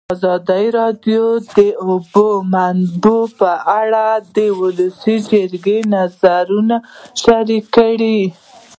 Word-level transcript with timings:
ازادي 0.15 0.65
راډیو 0.79 1.25
د 1.39 1.41
د 1.57 1.59
اوبو 1.87 2.27
منابع 2.53 3.21
په 3.39 3.51
اړه 3.79 4.07
د 4.35 4.37
ولسي 4.59 5.15
جرګې 5.31 5.77
نظرونه 5.93 6.77
شریک 7.21 7.65
کړي. 7.77 8.19